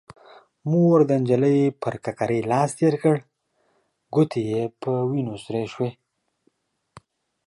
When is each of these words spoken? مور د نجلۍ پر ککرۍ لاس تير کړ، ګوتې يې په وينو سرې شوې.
مور 0.69 0.99
د 1.09 1.11
نجلۍ 1.21 1.59
پر 1.81 1.93
ککرۍ 2.05 2.41
لاس 2.51 2.69
تير 2.79 2.93
کړ، 3.01 3.15
ګوتې 4.13 4.41
يې 4.51 4.61
په 4.81 4.91
وينو 5.11 5.35
سرې 5.43 5.63
شوې. 5.73 5.89